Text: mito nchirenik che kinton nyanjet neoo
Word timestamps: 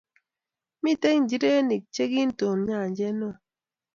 mito 0.83 1.09
nchirenik 1.19 1.83
che 1.93 2.03
kinton 2.13 2.57
nyanjet 2.67 3.15
neoo 3.19 3.37